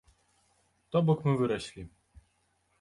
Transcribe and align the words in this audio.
То 0.95 1.03
бок, 1.09 1.19
мы 1.29 1.33
выраслі. 1.43 1.81